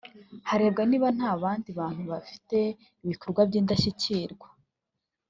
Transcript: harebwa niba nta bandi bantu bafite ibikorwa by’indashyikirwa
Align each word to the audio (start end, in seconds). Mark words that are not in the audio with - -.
harebwa 0.49 0.83
niba 0.89 1.07
nta 1.17 1.31
bandi 1.41 1.69
bantu 1.79 2.01
bafite 2.11 2.57
ibikorwa 3.03 3.41
by’indashyikirwa 3.49 4.47